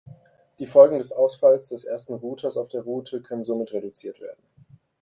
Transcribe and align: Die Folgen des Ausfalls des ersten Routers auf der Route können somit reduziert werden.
Die 0.57 0.65
Folgen 0.65 0.97
des 0.97 1.11
Ausfalls 1.13 1.69
des 1.69 1.85
ersten 1.85 2.15
Routers 2.15 2.57
auf 2.57 2.69
der 2.69 2.81
Route 2.81 3.21
können 3.21 3.43
somit 3.43 3.71
reduziert 3.71 4.19
werden. 4.19 4.41